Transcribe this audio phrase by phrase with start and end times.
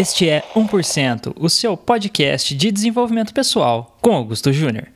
[0.00, 4.88] Este é 1%, o seu podcast de desenvolvimento pessoal, com Augusto Júnior.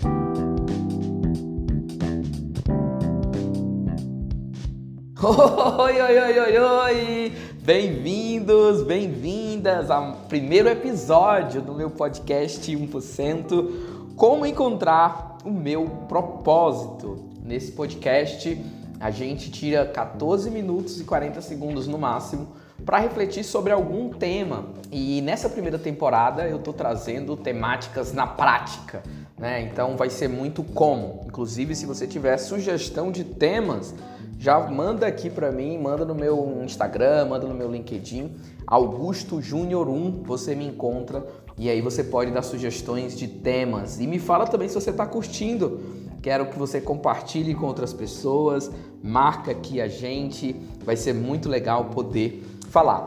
[5.22, 7.32] Oi, oi, oi, oi, oi!
[7.62, 14.14] Bem-vindos, bem-vindas ao primeiro episódio do meu podcast 1%.
[14.16, 17.22] Como encontrar o meu propósito?
[17.44, 18.58] Nesse podcast,
[18.98, 24.66] a gente tira 14 minutos e 40 segundos no máximo para refletir sobre algum tema.
[24.90, 29.02] E nessa primeira temporada eu estou trazendo temáticas na prática,
[29.38, 29.62] né?
[29.62, 31.20] Então vai ser muito como.
[31.26, 33.94] Inclusive, se você tiver sugestão de temas,
[34.38, 38.34] já manda aqui para mim, manda no meu Instagram, manda no meu LinkedIn,
[38.66, 41.24] Augusto Júnior 1, você me encontra
[41.56, 44.00] e aí você pode dar sugestões de temas.
[44.00, 45.80] E me fala também se você está curtindo.
[46.20, 48.70] Quero que você compartilhe com outras pessoas,
[49.02, 53.06] marca aqui a gente, vai ser muito legal poder falar.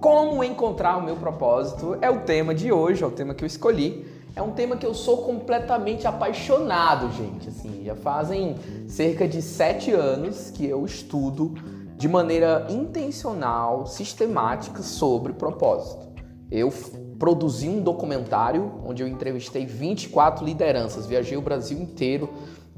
[0.00, 3.46] Como encontrar o meu propósito é o tema de hoje, é o tema que eu
[3.46, 4.04] escolhi.
[4.34, 7.48] É um tema que eu sou completamente apaixonado, gente.
[7.48, 8.56] Assim, já fazem
[8.88, 11.54] cerca de sete anos que eu estudo
[11.96, 16.06] de maneira intencional, sistemática sobre propósito.
[16.50, 16.70] Eu
[17.18, 22.28] produzi um documentário onde eu entrevistei 24 lideranças, viajei o Brasil inteiro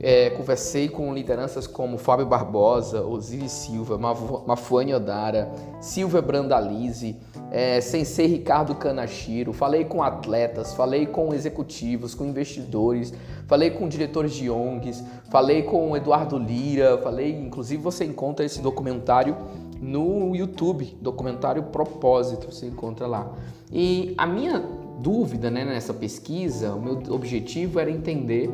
[0.01, 3.99] é, conversei com lideranças como Fábio Barbosa, Osiris Silva,
[4.47, 7.17] Mafuane Odara, Silvia Brandalize,
[7.51, 13.13] é, Sensei Ricardo Kanashiro, falei com atletas, falei com executivos, com investidores,
[13.47, 19.37] falei com diretores de ONGs, falei com Eduardo Lira, falei, inclusive você encontra esse documentário
[19.81, 23.33] no YouTube, documentário Propósito, você encontra lá.
[23.73, 24.59] E a minha
[25.01, 28.51] dúvida né, nessa pesquisa, o meu objetivo era entender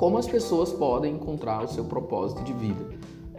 [0.00, 2.86] como as pessoas podem encontrar o seu propósito de vida,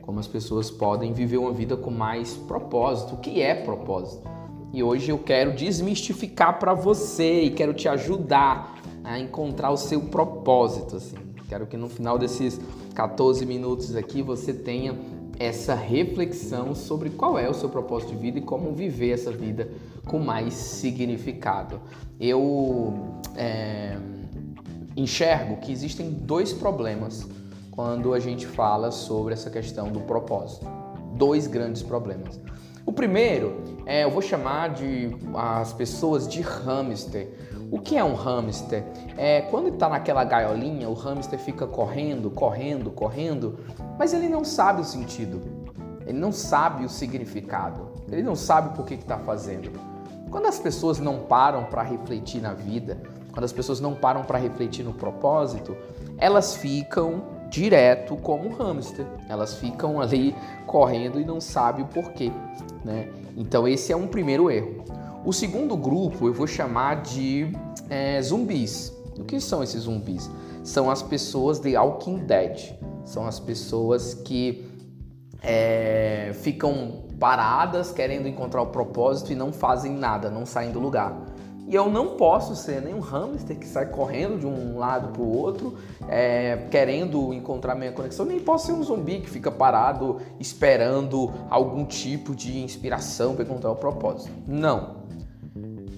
[0.04, 3.16] como as pessoas podem viver uma vida com mais propósito.
[3.16, 4.30] O que é propósito?
[4.72, 10.02] E hoje eu quero desmistificar para você e quero te ajudar a encontrar o seu
[10.02, 10.98] propósito.
[10.98, 11.16] Assim.
[11.50, 12.62] Quero que no final desses
[12.94, 14.96] 14 minutos aqui você tenha
[15.40, 19.68] essa reflexão sobre qual é o seu propósito de vida e como viver essa vida
[20.06, 21.82] com mais significado.
[22.20, 22.94] Eu
[23.36, 23.98] é,
[24.96, 27.28] enxergo que existem dois problemas
[27.72, 30.66] quando a gente fala sobre essa questão do propósito.
[31.16, 32.40] Dois grandes problemas.
[32.86, 37.30] O primeiro é, eu vou chamar de as pessoas de hamster.
[37.72, 38.84] O que é um hamster?
[39.18, 43.60] É quando está naquela gaiolinha, o hamster fica correndo, correndo, correndo,
[43.98, 45.42] mas ele não sabe o sentido.
[46.06, 47.92] Ele não sabe o significado.
[48.12, 49.72] Ele não sabe por que está fazendo.
[50.30, 53.02] Quando as pessoas não param para refletir na vida,
[53.32, 55.76] quando as pessoas não param para refletir no propósito,
[56.18, 59.06] elas ficam direto como um hamster.
[59.28, 62.32] Elas ficam ali correndo e não sabem o porquê,
[62.84, 63.10] né?
[63.36, 64.84] Então esse é um primeiro erro.
[65.26, 67.52] O segundo grupo eu vou chamar de
[67.90, 68.92] é, zumbis.
[69.20, 70.30] O que são esses zumbis?
[70.64, 72.74] São as pessoas de Walking Dead.
[73.06, 74.66] São as pessoas que
[75.44, 81.16] é, ficam paradas querendo encontrar o propósito e não fazem nada, não saem do lugar.
[81.68, 85.22] E eu não posso ser nem um hamster que sai correndo de um lado para
[85.22, 85.78] o outro,
[86.08, 91.86] é, querendo encontrar minha conexão, nem posso ser um zumbi que fica parado esperando algum
[91.86, 94.32] tipo de inspiração para encontrar o propósito.
[94.46, 95.02] Não.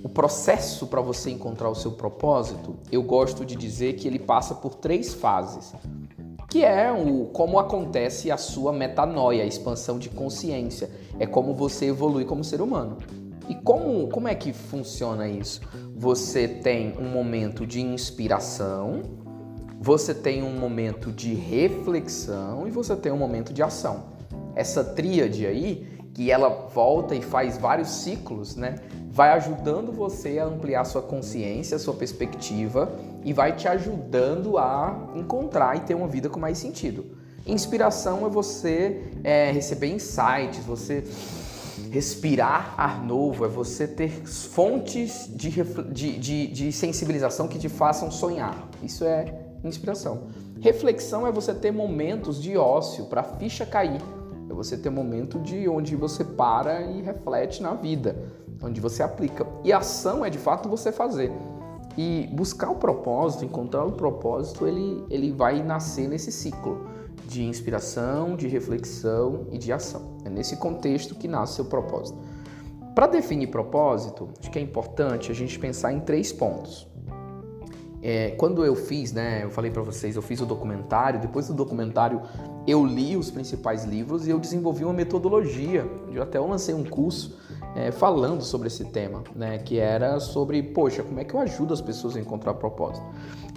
[0.04, 4.54] O processo para você encontrar o seu propósito, eu gosto de dizer que ele passa
[4.54, 5.74] por três fases
[6.54, 10.88] que é o como acontece a sua metanoia, a expansão de consciência.
[11.20, 13.00] É como você evolui como ser humano.
[13.48, 15.62] E como, como é que funciona isso?
[15.96, 19.02] Você tem um momento de inspiração,
[19.80, 24.06] você tem um momento de reflexão e você tem um momento de ação.
[24.56, 28.76] Essa tríade aí, que ela volta e faz vários ciclos, né?
[29.10, 32.92] Vai ajudando você a ampliar sua consciência, sua perspectiva
[33.26, 37.18] e vai te ajudando a encontrar e ter uma vida com mais sentido.
[37.46, 41.04] Inspiração é você é, receber insights, você
[41.92, 45.50] respirar ar novo, é você ter fontes de,
[45.92, 48.70] de, de, de sensibilização que te façam sonhar.
[48.82, 49.34] Isso é
[49.64, 50.28] inspiração.
[50.60, 54.02] Reflexão é você ter momentos de ócio para a ficha cair.
[54.50, 58.16] É você ter momento de onde você para e reflete na vida,
[58.62, 59.46] onde você aplica.
[59.64, 61.32] E ação é de fato você fazer.
[61.98, 66.88] E buscar o propósito, encontrar o propósito, ele, ele vai nascer nesse ciclo
[67.28, 70.18] de inspiração, de reflexão e de ação.
[70.26, 72.18] É nesse contexto que nasce seu propósito.
[72.96, 76.88] Para definir propósito, acho que é importante a gente pensar em três pontos.
[78.06, 81.22] É, quando eu fiz, né, eu falei para vocês, eu fiz o documentário.
[81.22, 82.22] Depois do documentário,
[82.68, 85.90] eu li os principais livros e eu desenvolvi uma metodologia.
[86.12, 87.40] Eu até lancei um curso
[87.76, 89.58] é, falando sobre esse tema, né?
[89.58, 93.06] Que era sobre, poxa, como é que eu ajudo as pessoas a encontrar propósito?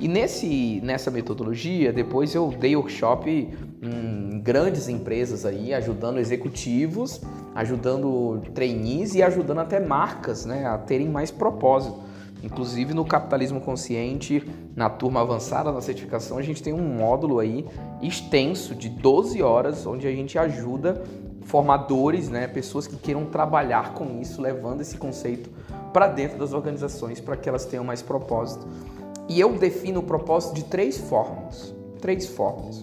[0.01, 3.49] E nesse, nessa metodologia, depois eu dei workshop
[3.83, 7.21] em grandes empresas aí, ajudando executivos,
[7.55, 10.67] ajudando trainees e ajudando até marcas, né?
[10.67, 12.07] A terem mais propósito.
[12.43, 17.67] Inclusive no capitalismo consciente, na turma avançada da certificação, a gente tem um módulo aí
[18.03, 21.03] extenso de 12 horas onde a gente ajuda
[21.47, 25.49] formadores, né, pessoas que queiram trabalhar com isso, levando esse conceito
[25.93, 28.67] para dentro das organizações para que elas tenham mais propósito.
[29.29, 31.75] E eu defino o propósito de três formas.
[32.01, 32.83] Três formas.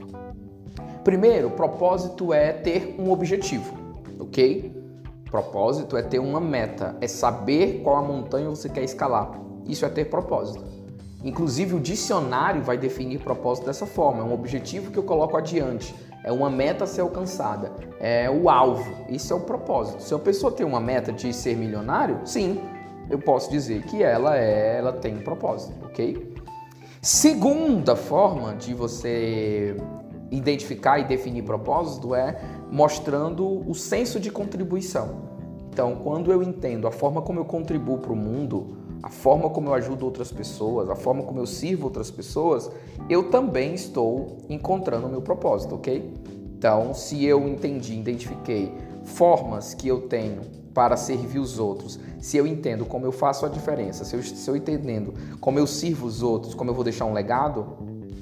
[1.03, 3.77] Primeiro, propósito é ter um objetivo,
[4.19, 4.73] ok?
[5.29, 9.31] Propósito é ter uma meta, é saber qual a montanha você quer escalar.
[9.67, 10.63] Isso é ter propósito.
[11.23, 15.93] Inclusive, o dicionário vai definir propósito dessa forma: é um objetivo que eu coloco adiante,
[16.23, 19.05] é uma meta a ser alcançada, é o alvo.
[19.09, 20.01] Isso é o propósito.
[20.01, 22.61] Se a pessoa tem uma meta de ser milionário, sim,
[23.09, 26.33] eu posso dizer que ela é, ela tem um propósito, ok?
[27.01, 29.75] Segunda forma de você
[30.31, 32.39] identificar e definir propósito é
[32.71, 35.33] mostrando o senso de contribuição.
[35.69, 39.67] Então, quando eu entendo a forma como eu contribuo para o mundo, a forma como
[39.67, 42.71] eu ajudo outras pessoas, a forma como eu sirvo outras pessoas,
[43.09, 46.13] eu também estou encontrando o meu propósito, ok?
[46.57, 48.71] Então, se eu entendi, identifiquei
[49.03, 50.41] formas que eu tenho
[50.73, 54.55] para servir os outros, se eu entendo como eu faço a diferença, se eu, eu
[54.55, 57.75] entendendo como eu sirvo os outros, como eu vou deixar um legado,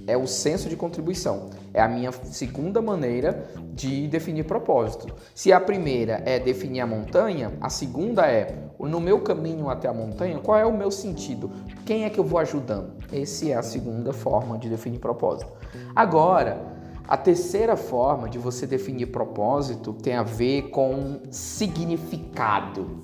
[0.08, 1.50] é o senso de contribuição.
[1.74, 5.14] É a minha segunda maneira de definir propósito.
[5.34, 9.94] Se a primeira é definir a montanha, a segunda é no meu caminho até a
[9.94, 11.52] montanha, qual é o meu sentido?
[11.86, 12.94] Quem é que eu vou ajudando?
[13.12, 15.52] Essa é a segunda forma de definir propósito.
[15.96, 16.62] Agora,
[17.08, 23.02] a terceira forma de você definir propósito tem a ver com significado.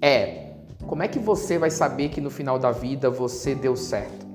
[0.00, 0.54] É,
[0.86, 4.29] como é que você vai saber que no final da vida você deu certo?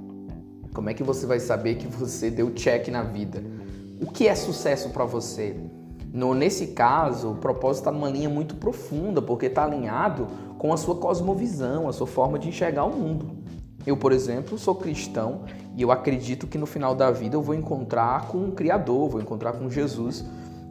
[0.75, 3.41] Como é que você vai saber que você deu check na vida?
[4.01, 5.55] O que é sucesso para você?
[6.13, 10.27] No, nesse caso, o propósito está numa linha muito profunda, porque está alinhado
[10.57, 13.37] com a sua cosmovisão, a sua forma de enxergar o mundo.
[13.87, 15.43] Eu, por exemplo, sou cristão
[15.77, 19.21] e eu acredito que no final da vida eu vou encontrar com um Criador, vou
[19.21, 20.25] encontrar com Jesus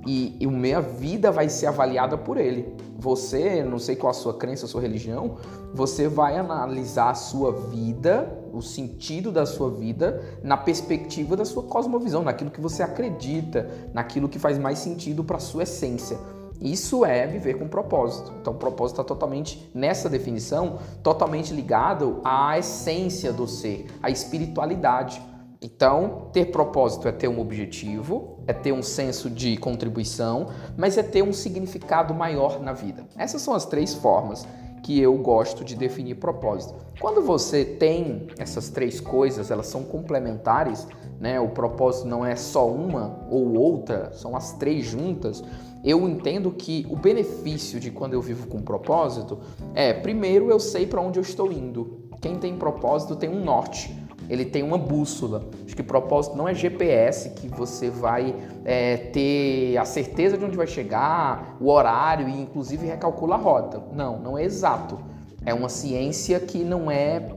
[0.06, 2.74] e, e minha vida vai ser avaliada por ele.
[2.98, 5.36] Você, não sei qual a sua crença, a sua religião,
[5.72, 11.64] você vai analisar a sua vida, o sentido da sua vida, na perspectiva da sua
[11.64, 16.18] cosmovisão, naquilo que você acredita, naquilo que faz mais sentido para a sua essência.
[16.60, 18.32] Isso é viver com propósito.
[18.40, 25.20] Então, propósito está totalmente, nessa definição, totalmente ligado à essência do ser, à espiritualidade.
[25.60, 31.02] Então, ter propósito é ter um objetivo, é ter um senso de contribuição, mas é
[31.02, 33.04] ter um significado maior na vida.
[33.16, 34.46] Essas são as três formas
[34.84, 36.75] que eu gosto de definir propósito.
[37.00, 40.86] Quando você tem essas três coisas, elas são complementares,
[41.19, 41.40] né?
[41.40, 45.42] O propósito não é só uma ou outra, são as três juntas.
[45.82, 49.38] Eu entendo que o benefício de quando eu vivo com propósito
[49.75, 52.00] é, primeiro, eu sei para onde eu estou indo.
[52.20, 55.44] Quem tem propósito tem um norte ele tem uma bússola.
[55.64, 58.34] Acho que propósito não é GPS que você vai
[58.64, 63.82] é, ter a certeza de onde vai chegar, o horário e inclusive recalcula a rota.
[63.93, 64.98] Não, não é exato.
[65.44, 67.31] É uma ciência que não é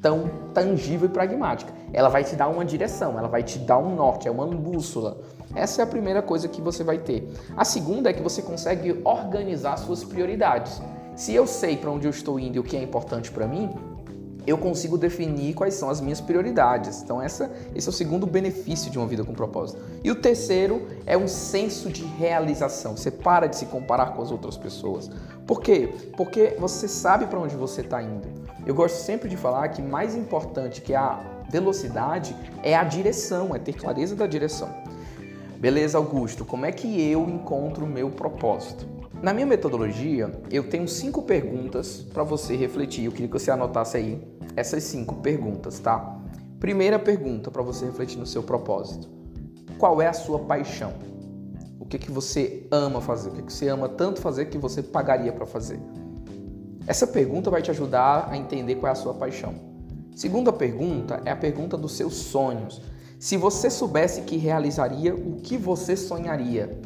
[0.00, 1.72] tão tangível e pragmática.
[1.92, 5.18] Ela vai te dar uma direção, ela vai te dar um norte, é uma bússola.
[5.54, 7.30] Essa é a primeira coisa que você vai ter.
[7.56, 10.80] A segunda é que você consegue organizar suas prioridades.
[11.14, 13.70] Se eu sei para onde eu estou indo e o que é importante para mim,
[14.46, 17.02] eu consigo definir quais são as minhas prioridades.
[17.02, 19.80] Então, essa, esse é o segundo benefício de uma vida com propósito.
[20.02, 22.96] E o terceiro é um senso de realização.
[22.96, 25.10] Você para de se comparar com as outras pessoas.
[25.46, 25.94] Por quê?
[26.16, 28.28] Porque você sabe para onde você está indo.
[28.66, 31.20] Eu gosto sempre de falar que mais importante que a
[31.50, 34.68] velocidade é a direção, é ter clareza da direção.
[35.58, 39.01] Beleza, Augusto, como é que eu encontro o meu propósito?
[39.22, 43.04] Na minha metodologia, eu tenho cinco perguntas para você refletir.
[43.04, 44.20] Eu queria que você anotasse aí
[44.56, 46.18] essas cinco perguntas, tá?
[46.58, 49.08] Primeira pergunta para você refletir no seu propósito:
[49.78, 50.94] Qual é a sua paixão?
[51.78, 53.28] O que, que você ama fazer?
[53.28, 55.78] O que, que você ama tanto fazer que você pagaria para fazer?
[56.84, 59.54] Essa pergunta vai te ajudar a entender qual é a sua paixão.
[60.16, 62.82] Segunda pergunta é a pergunta dos seus sonhos.
[63.20, 66.76] Se você soubesse que realizaria o que você sonharia,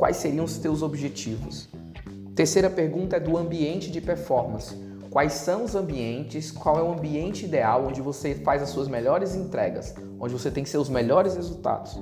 [0.00, 1.68] quais seriam os teus objetivos?
[2.34, 4.74] Terceira pergunta é do ambiente de performance.
[5.10, 6.50] Quais são os ambientes?
[6.50, 10.64] Qual é o ambiente ideal onde você faz as suas melhores entregas, onde você tem
[10.64, 12.00] seus melhores resultados?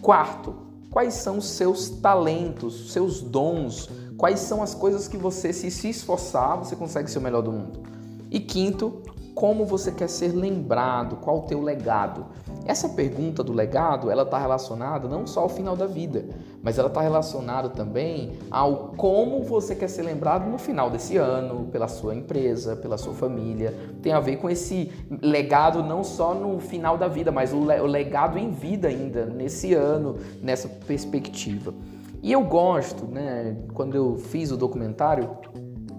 [0.00, 0.54] Quarto,
[0.92, 5.88] quais são os seus talentos, seus dons, quais são as coisas que você, se se
[5.88, 7.82] esforçar, você consegue ser o melhor do mundo.
[8.30, 9.02] E quinto,
[9.34, 12.26] como você quer ser lembrado, qual o teu legado.
[12.64, 16.24] Essa pergunta do legado, ela está relacionada não só ao final da vida,
[16.62, 21.66] mas ela está relacionada também ao como você quer ser lembrado no final desse ano,
[21.70, 23.74] pela sua empresa, pela sua família.
[24.00, 28.38] Tem a ver com esse legado não só no final da vida, mas o, legado
[28.38, 31.74] em vida ainda, nesse ano, nessa perspectiva.
[32.22, 35.28] E eu gosto, né, quando eu fiz o documentário,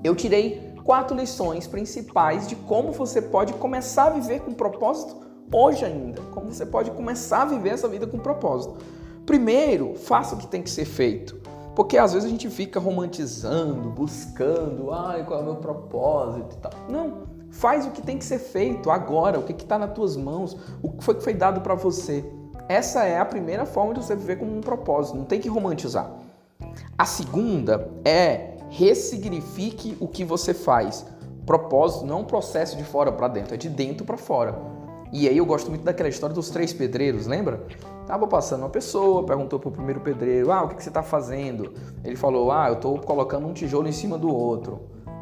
[0.03, 5.17] eu tirei quatro lições principais de como você pode começar a viver com propósito
[5.51, 6.21] hoje ainda.
[6.31, 8.75] Como você pode começar a viver essa vida com propósito.
[9.25, 11.35] Primeiro, faça o que tem que ser feito.
[11.75, 16.59] Porque às vezes a gente fica romantizando, buscando, ai, qual é o meu propósito e
[16.59, 16.71] tal.
[16.87, 20.55] Não, faz o que tem que ser feito agora, o que está nas tuas mãos,
[20.81, 22.23] o que foi que foi dado para você.
[22.69, 26.09] Essa é a primeira forma de você viver com um propósito, não tem que romantizar.
[26.97, 31.05] A segunda é ressignifique o que você faz.
[31.45, 34.59] Propósito não é um processo de fora para dentro, é de dentro para fora.
[35.13, 37.65] E aí eu gosto muito daquela história dos três pedreiros, lembra?
[38.05, 41.73] Tava passando uma pessoa, perguntou pro primeiro pedreiro: "Ah, o que, que você está fazendo?"
[42.03, 44.81] Ele falou: "Ah, eu estou colocando um tijolo em cima do outro."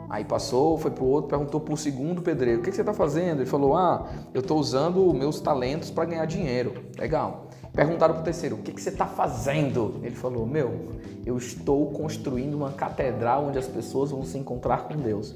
[0.09, 3.41] Aí passou, foi pro outro, perguntou pro segundo pedreiro: "O que, que você está fazendo?"
[3.41, 7.47] Ele falou: "Ah, eu estou usando meus talentos para ganhar dinheiro." Legal.
[7.73, 9.99] Perguntaram para o terceiro: o que, que você está fazendo?
[10.03, 10.89] Ele falou: Meu,
[11.25, 15.35] eu estou construindo uma catedral onde as pessoas vão se encontrar com Deus.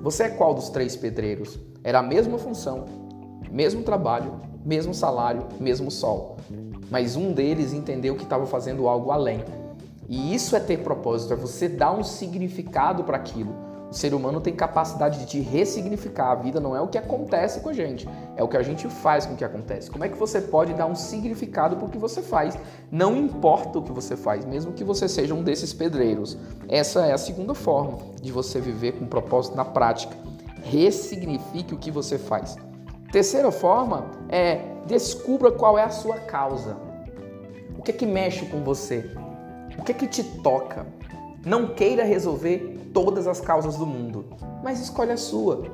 [0.00, 1.58] Você é qual dos três pedreiros?
[1.82, 2.84] Era a mesma função,
[3.50, 6.36] mesmo trabalho, mesmo salário, mesmo sol.
[6.88, 9.44] Mas um deles entendeu que estava fazendo algo além.
[10.08, 13.65] E isso é ter propósito, é você dar um significado para aquilo.
[13.90, 16.32] O ser humano tem capacidade de ressignificar.
[16.32, 18.88] A vida não é o que acontece com a gente, é o que a gente
[18.88, 19.90] faz com o que acontece.
[19.90, 22.58] Como é que você pode dar um significado para o que você faz?
[22.90, 26.36] Não importa o que você faz, mesmo que você seja um desses pedreiros.
[26.68, 30.16] Essa é a segunda forma de você viver com propósito na prática.
[30.64, 32.56] Ressignifique o que você faz.
[33.12, 36.76] Terceira forma é descubra qual é a sua causa.
[37.78, 39.10] O que é que mexe com você?
[39.78, 40.86] O que é que te toca?
[41.46, 44.24] Não queira resolver todas as causas do mundo,
[44.64, 45.70] mas escolhe a sua.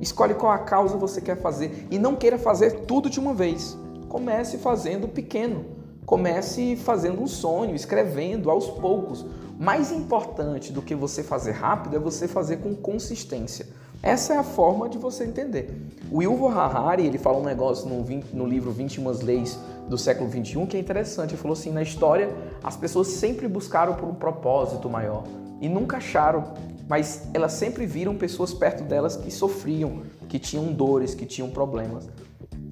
[0.00, 3.76] Escolhe qual a causa você quer fazer e não queira fazer tudo de uma vez.
[4.08, 5.64] Comece fazendo pequeno.
[6.04, 9.26] Comece fazendo um sonho, escrevendo aos poucos.
[9.58, 13.66] Mais importante do que você fazer rápido é você fazer com consistência.
[14.02, 15.70] Essa é a forma de você entender.
[16.10, 20.66] O Yuval Harari, ele fala um negócio no, no livro 21 Leis do século 21
[20.66, 21.30] que é interessante.
[21.30, 22.30] Ele falou assim: na história,
[22.62, 25.24] as pessoas sempre buscaram por um propósito maior
[25.60, 26.54] e nunca acharam,
[26.88, 32.08] mas elas sempre viram pessoas perto delas que sofriam, que tinham dores, que tinham problemas.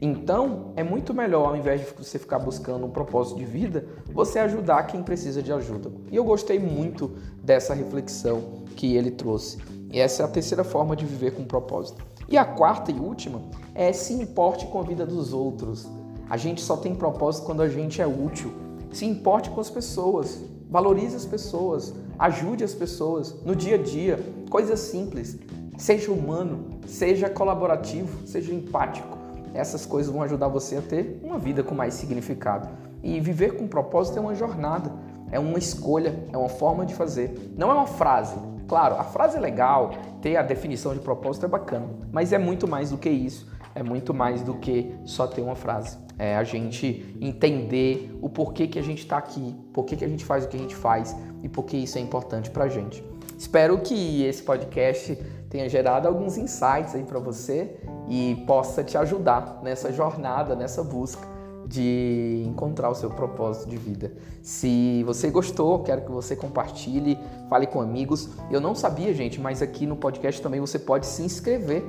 [0.06, 4.38] Então, é muito melhor, ao invés de você ficar buscando um propósito de vida, você
[4.38, 5.90] ajudar quem precisa de ajuda.
[6.12, 9.56] E eu gostei muito dessa reflexão que ele trouxe.
[9.90, 12.04] E essa é a terceira forma de viver com propósito.
[12.28, 13.40] E a quarta e última
[13.74, 15.88] é se importe com a vida dos outros.
[16.28, 18.52] A gente só tem propósito quando a gente é útil.
[18.92, 24.20] Se importe com as pessoas, valorize as pessoas, ajude as pessoas no dia a dia,
[24.50, 25.38] coisas simples.
[25.78, 29.13] Seja humano, seja colaborativo, seja empático.
[29.54, 32.68] Essas coisas vão ajudar você a ter uma vida com mais significado.
[33.02, 34.92] E viver com propósito é uma jornada,
[35.30, 37.54] é uma escolha, é uma forma de fazer.
[37.56, 38.36] Não é uma frase.
[38.66, 42.66] Claro, a frase é legal, ter a definição de propósito é bacana, mas é muito
[42.66, 43.46] mais do que isso.
[43.74, 48.66] É muito mais do que só ter uma frase é a gente entender o porquê
[48.66, 51.16] que a gente está aqui, porquê que a gente faz o que a gente faz
[51.42, 53.04] e por que isso é importante para a gente.
[53.36, 55.18] Espero que esse podcast
[55.54, 57.76] tenha gerado alguns insights aí para você
[58.08, 61.28] e possa te ajudar nessa jornada, nessa busca
[61.64, 64.12] de encontrar o seu propósito de vida.
[64.42, 67.16] Se você gostou, quero que você compartilhe,
[67.48, 68.30] fale com amigos.
[68.50, 71.84] Eu não sabia, gente, mas aqui no podcast também você pode se inscrever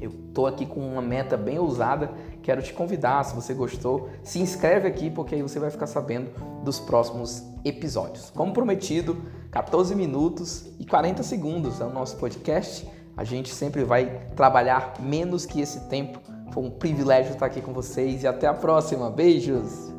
[0.00, 2.10] eu estou aqui com uma meta bem ousada,
[2.42, 6.30] quero te convidar, se você gostou, se inscreve aqui porque aí você vai ficar sabendo
[6.62, 8.30] dos próximos episódios.
[8.30, 9.16] Como prometido,
[9.50, 12.86] 14 minutos e 40 segundos é o nosso podcast.
[13.16, 16.20] A gente sempre vai trabalhar menos que esse tempo.
[16.52, 19.10] Foi um privilégio estar aqui com vocês e até a próxima.
[19.10, 19.92] Beijos!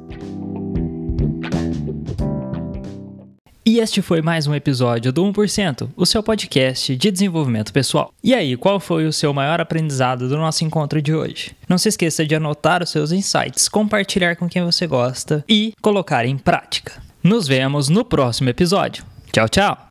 [3.66, 8.12] E este foi mais um episódio do 1%, o seu podcast de desenvolvimento pessoal.
[8.24, 11.56] E aí, qual foi o seu maior aprendizado do nosso encontro de hoje?
[11.68, 16.26] Não se esqueça de anotar os seus insights, compartilhar com quem você gosta e colocar
[16.26, 16.94] em prática.
[17.22, 19.09] Nos vemos no próximo episódio.
[19.32, 19.89] 教教。